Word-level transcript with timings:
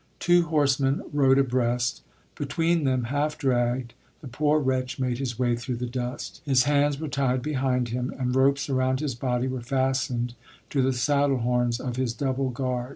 Two 0.19 0.45
horsemen 0.45 1.03
rode 1.13 1.37
abreast; 1.37 2.01
between 2.33 2.85
them, 2.85 3.03
half 3.03 3.37
dragged, 3.37 3.93
the 4.21 4.27
poor 4.27 4.59
wretch 4.59 4.97
made 4.99 5.19
his 5.19 5.37
way 5.37 5.55
through 5.55 5.75
the 5.75 5.85
dust. 5.85 6.41
His 6.43 6.63
hands 6.63 6.99
were 6.99 7.07
tied 7.07 7.43
behind 7.43 7.89
him, 7.89 8.11
and 8.17 8.35
ropes 8.35 8.67
around 8.67 8.99
his 8.99 9.13
body 9.13 9.47
were 9.47 9.61
fastened 9.61 10.33
to 10.71 10.81
the 10.81 10.91
saddle 10.91 11.37
horns 11.41 11.79
of 11.79 11.97
his 11.97 12.15
double 12.15 12.49
guard. 12.49 12.89